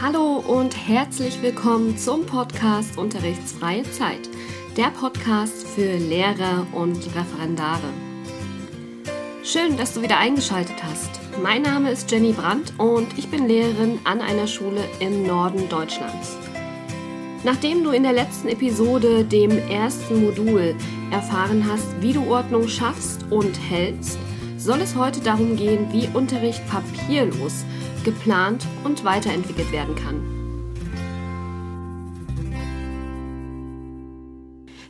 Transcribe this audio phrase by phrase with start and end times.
[0.00, 4.28] Hallo und herzlich willkommen zum Podcast Unterrichtsfreie Zeit,
[4.76, 7.92] der Podcast für Lehrer und Referendare.
[9.42, 11.10] Schön, dass du wieder eingeschaltet hast.
[11.42, 16.36] Mein Name ist Jenny Brandt und ich bin Lehrerin an einer Schule im Norden Deutschlands.
[17.42, 20.76] Nachdem du in der letzten Episode, dem ersten Modul,
[21.10, 24.18] erfahren hast, wie du Ordnung schaffst und hältst,
[24.68, 27.64] soll es heute darum gehen, wie Unterricht papierlos
[28.04, 30.22] geplant und weiterentwickelt werden kann.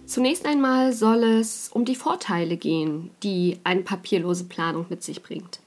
[0.04, 5.60] Zunächst einmal soll es um die Vorteile gehen, die eine papierlose Planung mit sich bringt.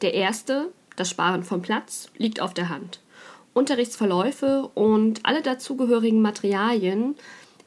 [0.00, 3.00] Der erste, das Sparen von Platz, liegt auf der Hand.
[3.52, 7.16] Unterrichtsverläufe und alle dazugehörigen Materialien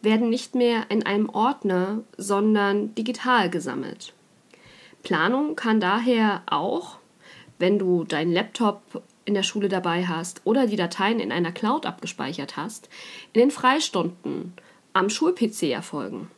[0.02, 4.15] werden nicht mehr in einem Ordner, sondern digital gesammelt.
[5.05, 6.98] Planung kann daher auch,
[7.59, 11.86] wenn du deinen Laptop in der Schule dabei hast oder die Dateien in einer Cloud
[11.86, 12.90] abgespeichert hast,
[13.32, 14.54] in den Freistunden
[14.93, 16.32] am Schul-PC erfolgen.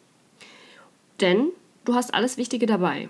[1.21, 1.47] Denn
[1.85, 3.07] du hast alles Wichtige dabei.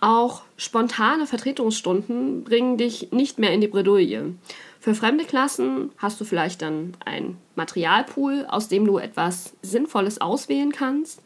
[0.00, 4.34] Auch spontane Vertretungsstunden bringen dich nicht mehr in die Bredouille.
[4.78, 10.70] Für fremde Klassen hast du vielleicht dann ein Materialpool, aus dem du etwas Sinnvolles auswählen
[10.70, 11.22] kannst.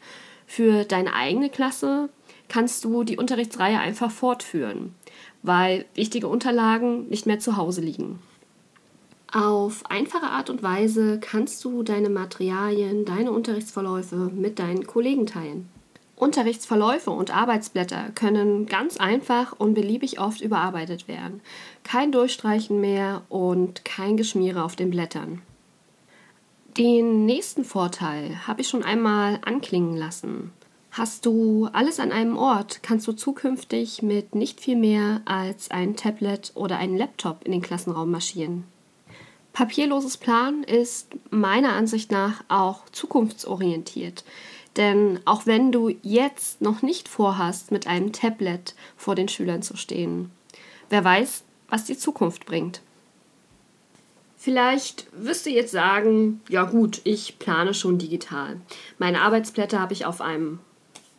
[0.47, 2.09] Für deine eigene Klasse
[2.49, 4.95] kannst du die Unterrichtsreihe einfach fortführen
[5.47, 8.19] weil wichtige Unterlagen nicht mehr zu Hause liegen.
[9.31, 15.69] Auf einfache Art und Weise kannst du deine Materialien, deine Unterrichtsverläufe mit deinen Kollegen teilen.
[16.15, 21.41] Unterrichtsverläufe und Arbeitsblätter können ganz einfach und beliebig oft überarbeitet werden.
[21.83, 25.41] Kein Durchstreichen mehr und kein Geschmiere auf den Blättern.
[26.77, 30.51] Den nächsten Vorteil habe ich schon einmal anklingen lassen.
[30.97, 35.95] Hast du alles an einem Ort, kannst du zukünftig mit nicht viel mehr als ein
[35.95, 38.63] Tablet oder einem Laptop in den Klassenraum marschieren.
[39.53, 44.23] Papierloses Plan ist meiner Ansicht nach auch zukunftsorientiert.
[44.75, 49.77] Denn auch wenn du jetzt noch nicht vorhast, mit einem Tablet vor den Schülern zu
[49.77, 50.31] stehen,
[50.89, 52.81] wer weiß, was die Zukunft bringt.
[54.35, 58.59] Vielleicht wirst du jetzt sagen, ja gut, ich plane schon digital.
[58.97, 60.57] Meine Arbeitsblätter habe ich auf einem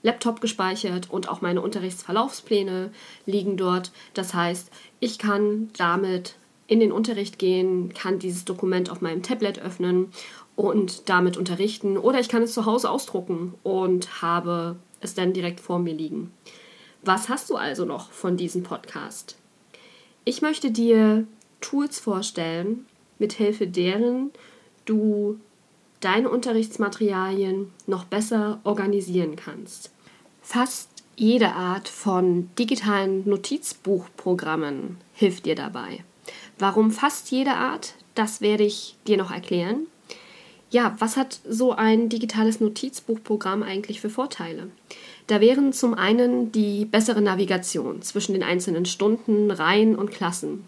[0.02, 2.90] Laptop gespeichert und auch meine Unterrichtsverlaufspläne
[3.26, 3.90] liegen dort.
[4.14, 4.70] Das heißt,
[5.00, 6.36] ich kann damit
[6.66, 10.12] in den Unterricht gehen, kann dieses Dokument auf meinem Tablet öffnen
[10.54, 15.60] und damit unterrichten oder ich kann es zu Hause ausdrucken und habe es dann direkt
[15.60, 16.32] vor mir liegen.
[17.02, 19.36] Was hast du also noch von diesem Podcast?
[20.24, 21.26] Ich möchte dir
[21.60, 22.86] Tools vorstellen,
[23.18, 24.30] mithilfe deren
[24.84, 25.38] du
[26.00, 29.90] deine Unterrichtsmaterialien noch besser organisieren kannst.
[30.42, 36.04] Fast jede Art von digitalen Notizbuchprogrammen hilft dir dabei.
[36.58, 37.94] Warum fast jede Art?
[38.14, 39.86] Das werde ich dir noch erklären.
[40.70, 44.70] Ja, was hat so ein digitales Notizbuchprogramm eigentlich für Vorteile?
[45.26, 50.64] Da wären zum einen die bessere Navigation zwischen den einzelnen Stunden, Reihen und Klassen.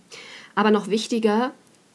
[0.55, 1.53] Aber noch wichtiger,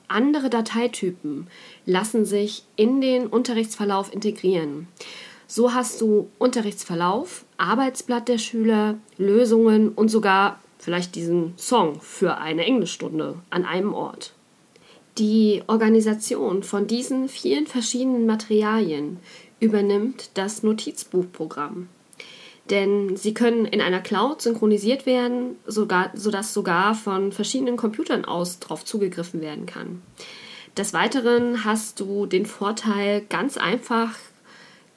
[0.07, 1.47] andere Dateitypen
[1.85, 4.87] lassen sich in den Unterrichtsverlauf integrieren.
[5.47, 12.65] So hast du Unterrichtsverlauf, Arbeitsblatt der Schüler, Lösungen und sogar vielleicht diesen Song für eine
[12.65, 14.33] Englischstunde an einem Ort.
[15.17, 19.19] Die Organisation von diesen vielen verschiedenen Materialien
[19.59, 21.87] übernimmt das Notizbuchprogramm.
[22.69, 28.59] Denn sie können in einer Cloud synchronisiert werden, sogar, sodass sogar von verschiedenen Computern aus
[28.59, 30.01] darauf zugegriffen werden kann.
[30.75, 34.15] Des Weiteren hast du den Vorteil, ganz einfach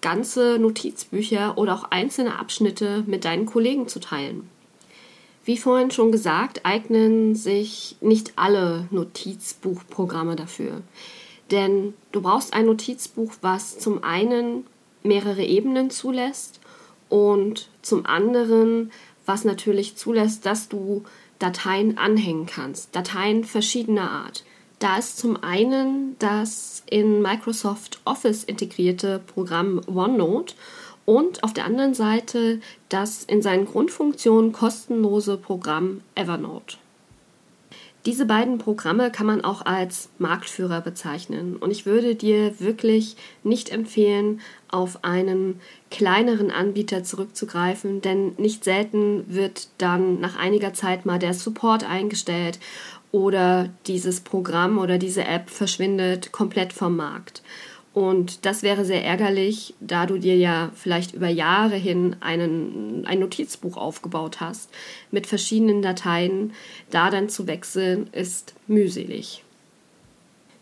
[0.00, 4.48] ganze Notizbücher oder auch einzelne Abschnitte mit deinen Kollegen zu teilen.
[5.44, 10.82] Wie vorhin schon gesagt, eignen sich nicht alle Notizbuchprogramme dafür.
[11.50, 14.66] Denn du brauchst ein Notizbuch, was zum einen
[15.02, 16.57] mehrere Ebenen zulässt
[17.08, 18.92] und zum anderen,
[19.26, 21.04] was natürlich zulässt, dass du
[21.38, 24.44] Dateien anhängen kannst, Dateien verschiedener Art.
[24.78, 30.54] Da ist zum einen das in Microsoft Office integrierte Programm OneNote
[31.04, 36.76] und auf der anderen Seite das in seinen Grundfunktionen kostenlose Programm Evernote.
[38.08, 43.68] Diese beiden Programme kann man auch als Marktführer bezeichnen und ich würde dir wirklich nicht
[43.68, 44.40] empfehlen,
[44.70, 45.60] auf einen
[45.90, 52.58] kleineren Anbieter zurückzugreifen, denn nicht selten wird dann nach einiger Zeit mal der Support eingestellt
[53.12, 57.42] oder dieses Programm oder diese App verschwindet komplett vom Markt.
[57.98, 63.18] Und das wäre sehr ärgerlich, da du dir ja vielleicht über Jahre hin einen, ein
[63.18, 64.70] Notizbuch aufgebaut hast
[65.10, 66.52] mit verschiedenen Dateien.
[66.92, 69.42] Da dann zu wechseln ist mühselig.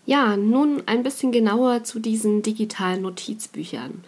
[0.06, 4.02] Ja, nun ein bisschen genauer zu diesen digitalen Notizbüchern.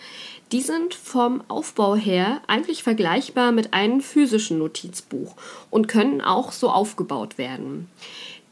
[0.50, 5.36] Die sind vom Aufbau her eigentlich vergleichbar mit einem physischen Notizbuch
[5.69, 7.90] und können auch so aufgebaut werden.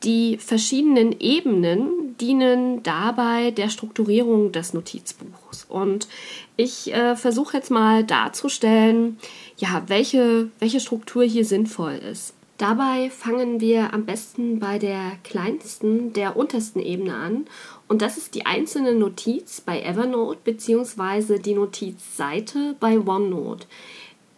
[0.02, 5.66] Die verschiedenen Ebenen dienen dabei der Strukturierung des Notizbuchs.
[5.68, 6.08] Und
[6.56, 9.18] ich äh, versuche jetzt mal darzustellen,
[9.56, 12.34] ja, welche, welche Struktur hier sinnvoll ist.
[12.58, 17.46] Dabei fangen wir am besten bei der kleinsten, der untersten Ebene an.
[17.86, 21.38] Und das ist die einzelne Notiz bei Evernote bzw.
[21.38, 23.66] die Notizseite bei OneNote.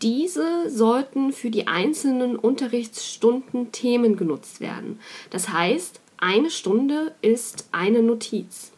[0.02, 5.00] Diese sollten für die einzelnen Unterrichtsstunden Themen genutzt werden.
[5.30, 8.72] Das heißt, eine Stunde ist eine Notiz.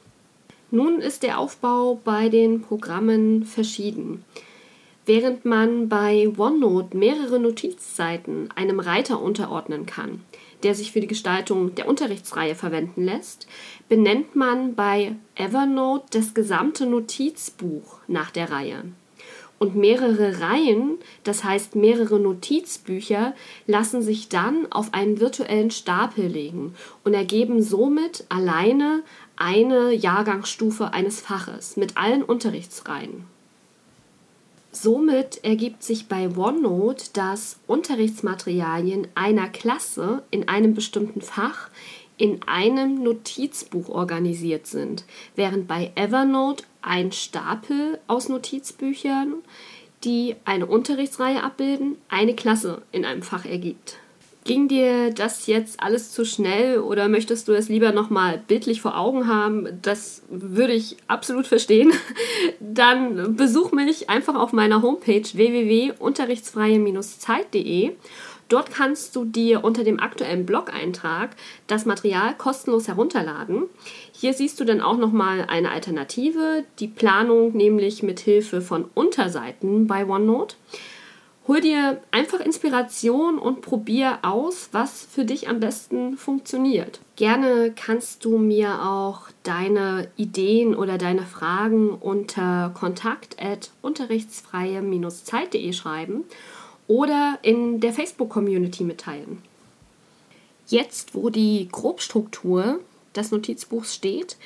[0.71, 4.25] Nun ist der Aufbau bei den Programmen verschieden.
[5.05, 10.21] Während man bei OneNote mehrere Notizseiten einem Reiter unterordnen kann,
[10.63, 13.47] der sich für die Gestaltung der Unterrichtsreihe verwenden lässt,
[13.89, 18.85] benennt man bei Evernote das gesamte Notizbuch nach der Reihe.
[19.63, 23.35] Und mehrere Reihen, das heißt mehrere Notizbücher,
[23.67, 26.75] lassen sich dann auf einen virtuellen Stapel legen
[27.05, 29.03] und ergeben somit alleine
[29.37, 33.27] eine Jahrgangsstufe eines Faches mit allen Unterrichtsreihen.
[34.73, 41.69] Somit ergibt sich bei OneNote, dass Unterrichtsmaterialien einer Klasse in einem bestimmten Fach
[42.21, 45.05] in einem Notizbuch organisiert sind,
[45.37, 49.37] während bei Evernote ein Stapel aus Notizbüchern,
[50.05, 53.97] die eine Unterrichtsreihe abbilden, eine Klasse in einem Fach ergibt.
[54.45, 58.99] Ging dir das jetzt alles zu schnell oder möchtest du es lieber nochmal bildlich vor
[58.99, 59.67] Augen haben?
[59.81, 61.91] Das würde ich absolut verstehen.
[62.61, 67.93] Dann besuch mich einfach auf meiner Homepage www.unterrichtsfreie-zeit.de.
[68.51, 71.37] Dort kannst du dir unter dem aktuellen Blog-Eintrag
[71.69, 73.67] das Material kostenlos herunterladen.
[74.13, 79.87] Hier siehst du dann auch nochmal eine Alternative, die Planung nämlich mit Hilfe von Unterseiten
[79.87, 80.57] bei OneNote.
[81.47, 86.99] Hol dir einfach Inspiration und probier aus, was für dich am besten funktioniert.
[87.15, 96.25] Gerne kannst du mir auch deine Ideen oder deine Fragen unter kontakt@unterrichtsfreie-zeit.de schreiben
[96.91, 99.41] oder in der Facebook-Community mitteilen.
[100.67, 102.81] Jetzt, wo die Grobstruktur
[103.15, 104.37] des Notizbuchs steht,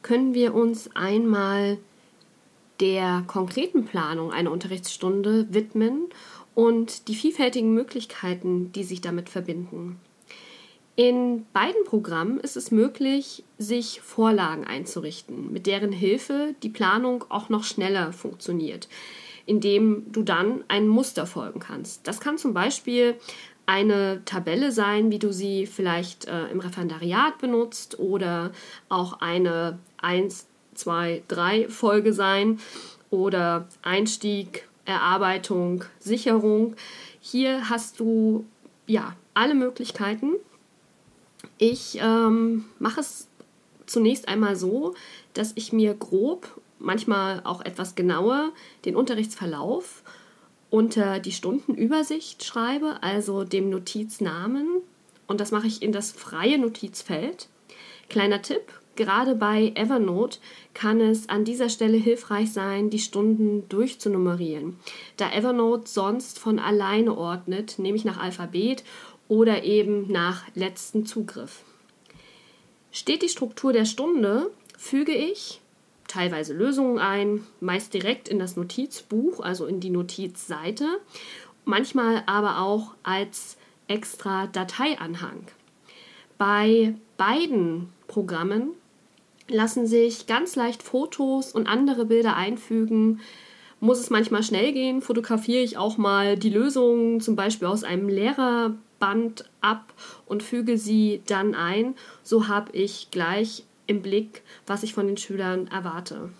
[0.00, 1.76] können wir uns einmal
[2.80, 6.06] der konkreten Planung einer Unterrichtsstunde widmen
[6.54, 10.00] und die vielfältigen Möglichkeiten, die sich damit verbinden.
[10.96, 17.50] In beiden Programmen ist es möglich, sich Vorlagen einzurichten, mit deren Hilfe die Planung auch
[17.50, 18.88] noch schneller funktioniert,
[19.46, 22.06] indem du dann ein Muster folgen kannst.
[22.06, 23.16] Das kann zum Beispiel
[23.66, 28.52] eine Tabelle sein, wie du sie vielleicht äh, im Referendariat benutzt oder
[28.88, 32.58] auch eine 1, 2, 3 Folge sein
[33.10, 36.74] oder Einstieg, Erarbeitung, Sicherung.
[37.20, 38.44] Hier hast du
[38.86, 40.32] ja alle Möglichkeiten.
[41.58, 43.28] Ich ähm, mache es
[43.86, 44.94] zunächst einmal so,
[45.34, 48.52] dass ich mir grob, manchmal auch etwas genauer,
[48.84, 50.02] den Unterrichtsverlauf
[50.70, 54.68] unter die Stundenübersicht schreibe, also dem Notiznamen.
[55.26, 57.48] Und das mache ich in das freie Notizfeld.
[58.08, 58.62] Kleiner Tipp,
[58.94, 60.38] Gerade bei Evernote
[60.74, 64.76] kann es an dieser Stelle hilfreich sein, die Stunden durchzunummerieren,
[65.16, 68.84] da Evernote sonst von alleine ordnet, nämlich nach Alphabet
[69.28, 71.62] oder eben nach letzten Zugriff.
[72.90, 75.61] Steht die Struktur der Stunde, füge ich
[76.12, 80.86] teilweise Lösungen ein, meist direkt in das Notizbuch, also in die Notizseite,
[81.64, 83.56] manchmal aber auch als
[83.88, 85.46] extra Dateianhang.
[86.36, 88.72] Bei beiden Programmen
[89.48, 93.20] lassen sich ganz leicht Fotos und andere Bilder einfügen.
[93.80, 98.08] Muss es manchmal schnell gehen, fotografiere ich auch mal die Lösung zum Beispiel aus einem
[98.08, 99.94] Lehrerband ab
[100.26, 101.94] und füge sie dann ein.
[102.22, 106.30] So habe ich gleich im Blick, was ich von den Schülern erwarte.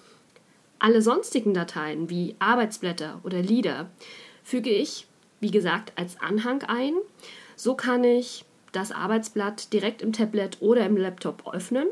[0.78, 3.88] Alle sonstigen Dateien wie Arbeitsblätter oder Lieder
[4.42, 5.06] füge ich,
[5.38, 6.94] wie gesagt, als Anhang ein.
[7.54, 11.86] So kann ich das Arbeitsblatt direkt im Tablet oder im Laptop öffnen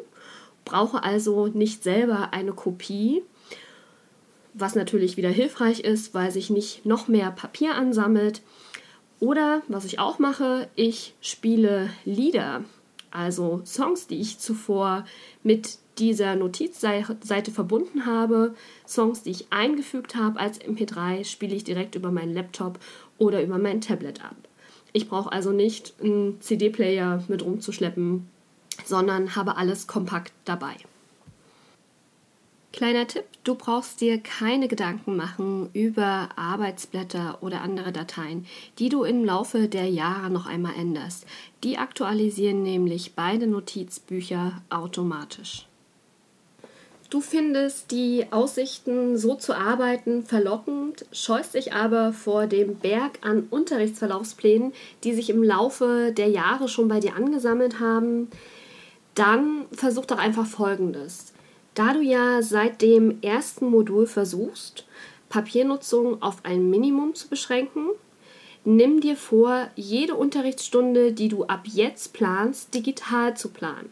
[0.65, 3.23] brauche also nicht selber eine Kopie,
[4.55, 8.43] was natürlich wieder hilfreich ist, weil sich nicht noch mehr Papier ansammelt.
[9.21, 12.65] Oder was ich auch mache, ich spiele Lieder,
[13.11, 15.05] also Songs, die ich zuvor
[15.43, 18.55] mit dieser Notizseite verbunden habe,
[18.87, 22.79] Songs, die ich eingefügt habe als MP3, spiele ich direkt über meinen Laptop
[23.19, 24.37] oder über mein Tablet ab.
[24.93, 28.29] Ich brauche also nicht einen CD-Player mit rumzuschleppen,
[28.85, 30.77] sondern habe alles kompakt dabei.
[32.73, 38.47] Kleiner Tipp, du brauchst dir keine Gedanken machen über Arbeitsblätter oder andere Dateien,
[38.79, 41.27] die du im Laufe der Jahre noch einmal änderst.
[41.65, 45.67] Die aktualisieren nämlich beide Notizbücher automatisch.
[47.11, 53.49] Du findest die Aussichten, so zu arbeiten, verlockend, scheust dich aber vor dem Berg an
[53.51, 54.73] Unterrichtsverlaufsplänen,
[55.03, 58.29] die sich im Laufe der Jahre schon bei dir angesammelt haben.
[59.17, 61.30] Dann versuch doch einfach Folgendes.
[61.81, 64.85] Da du ja seit dem ersten Modul versuchst,
[65.31, 67.87] Papiernutzung auf ein Minimum zu beschränken,
[68.67, 73.91] nimm dir vor, jede Unterrichtsstunde, die du ab jetzt planst, digital zu planen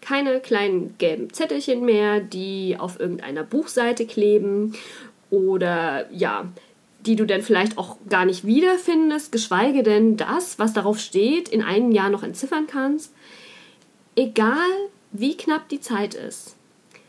[0.00, 4.74] keine kleinen gelben Zettelchen mehr, die auf irgendeiner Buchseite kleben
[5.28, 6.46] oder ja,
[7.04, 11.62] die du dann vielleicht auch gar nicht wiederfindest, geschweige denn das, was darauf steht, in
[11.62, 13.12] einem Jahr noch entziffern kannst.
[14.16, 14.70] Egal
[15.12, 16.57] wie knapp die Zeit ist,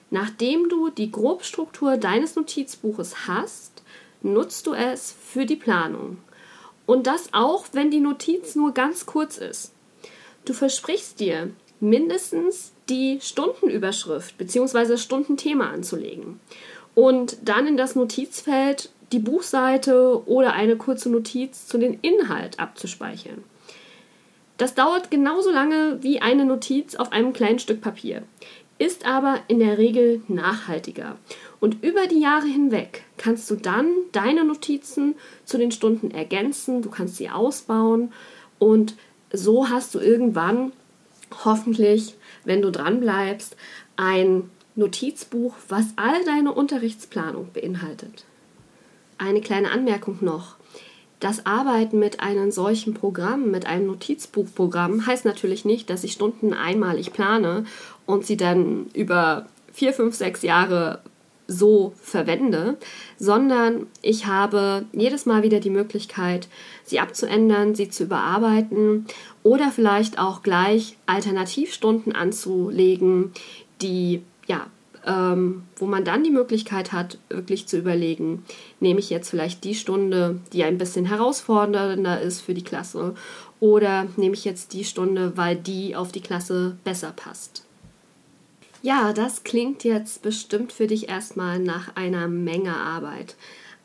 [0.10, 3.84] nachdem du die Grobstruktur deines Notizbuches hast,
[4.22, 6.18] nutzt du es für die Planung.
[6.86, 9.74] Und das auch, wenn die Notiz nur ganz kurz ist.
[10.46, 14.98] Du versprichst dir, mindestens die Stundenüberschrift bzw.
[14.98, 16.40] Stundenthema anzulegen
[16.96, 23.44] und dann in das Notizfeld die Buchseite oder eine kurze Notiz zu den Inhalt abzuspeichern.
[24.58, 28.24] Das dauert genauso lange wie eine Notiz auf einem kleinen Stück Papier,
[28.80, 31.18] ist aber in der Regel nachhaltiger.
[31.60, 36.90] Und über die Jahre hinweg kannst du dann deine Notizen zu den Stunden ergänzen, du
[36.90, 38.12] kannst sie ausbauen
[38.58, 38.96] und
[39.32, 40.72] so hast du irgendwann
[41.44, 43.56] hoffentlich, wenn du dran bleibst,
[43.98, 48.24] ein Notizbuch, was all deine Unterrichtsplanung beinhaltet.
[49.18, 50.56] Eine kleine Anmerkung noch.
[51.20, 56.54] Das Arbeiten mit einem solchen Programm, mit einem Notizbuchprogramm, heißt natürlich nicht, dass ich Stunden
[56.54, 57.66] einmalig plane
[58.06, 61.02] und sie dann über vier, fünf, sechs Jahre
[61.50, 62.78] so verwende,
[63.18, 66.48] sondern ich habe jedes Mal wieder die Möglichkeit,
[66.86, 69.06] sie abzuändern, sie zu überarbeiten
[69.44, 73.32] oder vielleicht auch gleich Alternativstunden anzulegen,
[73.82, 74.68] die ja
[75.06, 78.44] ähm, wo man dann die Möglichkeit hat, wirklich zu überlegen,
[78.80, 83.16] nehme ich jetzt vielleicht die Stunde, die ein bisschen herausfordernder ist für die Klasse,
[83.60, 87.64] oder nehme ich jetzt die Stunde, weil die auf die Klasse besser passt.
[88.82, 93.36] Ja, das klingt jetzt bestimmt für dich erstmal nach einer Menge Arbeit.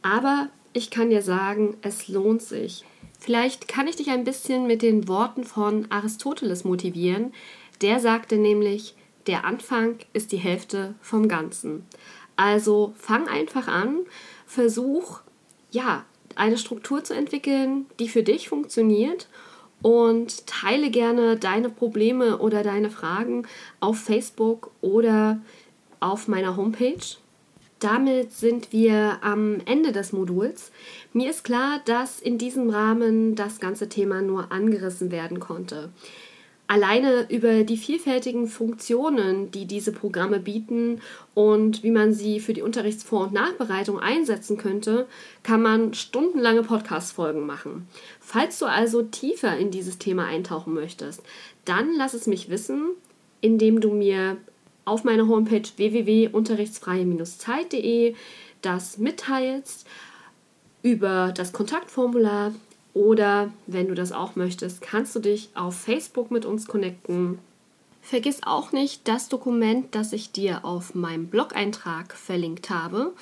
[0.03, 2.85] Aber ich kann dir sagen, es lohnt sich.
[3.19, 7.33] Vielleicht kann ich dich ein bisschen mit den Worten von Aristoteles motivieren.
[7.81, 8.95] Der sagte nämlich,
[9.27, 11.87] der Anfang ist die Hälfte vom Ganzen.
[12.37, 14.01] Also fang einfach an,
[14.47, 15.21] versuch,
[15.71, 16.05] ja,
[16.37, 19.29] eine Struktur zu entwickeln, die für dich funktioniert
[19.83, 23.47] und teile gerne deine Probleme oder deine Fragen
[23.81, 25.41] auf Facebook oder
[26.01, 27.17] auf meiner Homepage.
[27.81, 30.73] Damit sind wir am Ende des Moduls.
[31.13, 35.91] Mir ist klar, dass in diesem Rahmen das ganze Thema nur angerissen werden konnte.
[36.67, 41.03] Alleine über die vielfältigen Funktionen, die diese Programme bieten
[41.35, 45.07] und wie man sie für die Unterrichtsvor- und Nachbereitung einsetzen könnte,
[45.43, 47.87] kann man stundenlange Podcast-Folgen machen.
[48.19, 51.23] Falls du also tiefer in dieses Thema eintauchen möchtest,
[51.67, 52.93] dann lass es mich wissen,
[53.43, 54.39] indem du mir
[54.87, 58.15] auf meiner Homepage www.unterrichtsfreie-zeit.de
[58.63, 59.87] das mitteilst
[60.83, 62.55] über das Kontaktformular
[62.95, 67.39] oder wenn du das auch möchtest, kannst du dich auf Facebook mit uns connecten.
[68.01, 73.13] Vergiss auch nicht das Dokument, das ich dir auf meinem Blog-Eintrag verlinkt habe.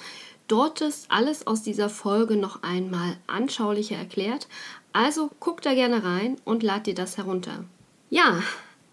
[0.48, 4.48] Dort ist alles aus dieser Folge noch einmal anschaulicher erklärt.
[4.92, 7.64] Also guck da gerne rein und lad dir das herunter.
[8.10, 8.42] Ja,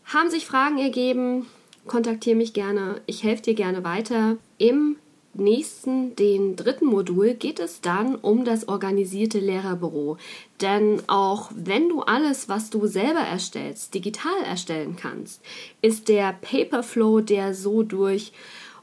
[0.06, 1.48] haben sich Fragen ergeben?
[1.88, 3.02] Kontaktiere mich gerne.
[3.06, 4.38] Ich helfe dir gerne weiter.
[4.58, 4.96] Im
[5.40, 10.18] nächsten, den dritten Modul, geht es dann um das organisierte Lehrerbüro.
[10.62, 15.42] Denn auch wenn du alles, was du selber erstellst, digital erstellen kannst,
[15.82, 18.32] ist der Paperflow, der so durch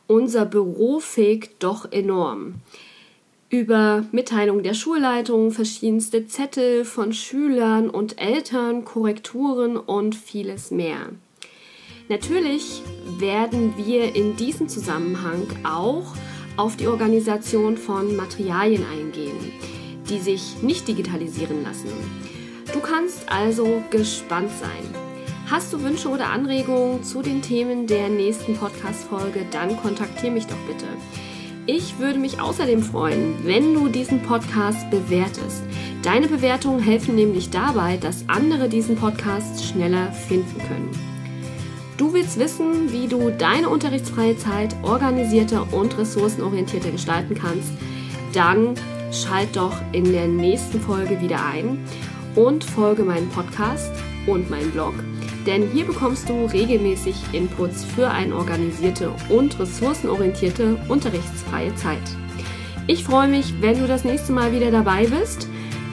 [0.06, 2.54] unser Büro fegt, doch enorm.
[3.48, 11.10] Über Mitteilung der Schulleitung, verschiedenste Zettel von Schülern und Eltern, Korrekturen und vieles mehr.
[12.08, 12.82] Natürlich
[13.18, 16.14] werden wir in diesem Zusammenhang auch
[16.56, 19.52] auf die Organisation von Materialien eingehen,
[20.08, 21.90] die sich nicht digitalisieren lassen.
[22.72, 25.06] Du kannst also gespannt sein.
[25.50, 30.58] Hast du Wünsche oder Anregungen zu den Themen der nächsten Podcast-Folge, dann kontaktiere mich doch
[30.66, 30.86] bitte.
[31.66, 35.62] Ich würde mich außerdem freuen, wenn du diesen Podcast bewertest.
[36.02, 41.15] Deine Bewertungen helfen nämlich dabei, dass andere diesen Podcast schneller finden können.
[41.96, 47.70] Du willst wissen, wie du deine unterrichtsfreie Zeit organisierter und ressourcenorientierter gestalten kannst?
[48.34, 48.74] Dann
[49.10, 51.78] schalt doch in der nächsten Folge wieder ein
[52.34, 53.92] und folge meinem Podcast
[54.26, 54.92] und meinem Blog,
[55.46, 62.02] denn hier bekommst du regelmäßig Inputs für eine organisierte und ressourcenorientierte unterrichtsfreie Zeit.
[62.88, 65.48] Ich freue mich, wenn du das nächste Mal wieder dabei bist.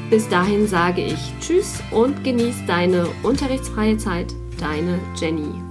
[0.09, 4.33] Bis dahin sage ich Tschüss und genieß deine unterrichtsfreie Zeit.
[4.59, 5.62] Deine Jenny.